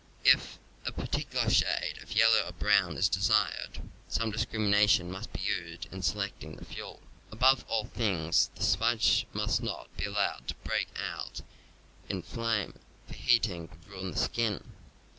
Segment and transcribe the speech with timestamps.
[0.25, 5.85] If a particular shade of yellow or brown is desired, some discrimination must be used
[5.93, 7.03] in selecting the fuel.
[7.31, 11.41] Above all things, the smudge must not be allowed to break out
[12.09, 14.73] in flame, for heating would ruin the skin.